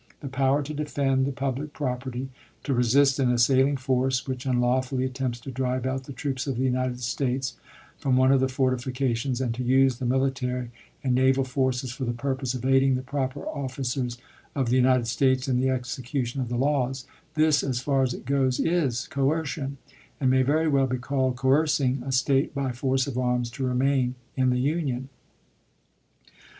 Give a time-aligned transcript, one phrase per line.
[0.21, 2.29] The power to defend the public property,
[2.63, 6.63] to resist an assailing force which unlawfully attempts to drive out the troops of the
[6.63, 7.55] United States
[7.99, 10.71] from one of the fortifica tions, and to use the military
[11.03, 14.17] and naval forces for the pur »Memoran pose of aiding the proper officers
[14.55, 17.05] of the United States in qi^d."in the execution of the laws—
[17.35, 19.77] this, as far as it goes, is coer Black, "Es cion,
[20.19, 23.63] and may very well be called" coercing a State by speeches," force of arms to
[23.67, 25.09] remain in the Union."